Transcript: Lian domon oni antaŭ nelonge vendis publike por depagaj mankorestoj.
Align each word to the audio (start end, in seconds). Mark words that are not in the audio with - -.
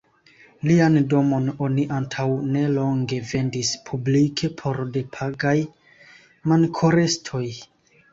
Lian 0.67 0.95
domon 1.09 1.49
oni 1.65 1.83
antaŭ 1.97 2.23
nelonge 2.55 3.19
vendis 3.31 3.69
publike 3.89 4.49
por 4.63 4.81
depagaj 4.97 5.53
mankorestoj. 6.53 7.43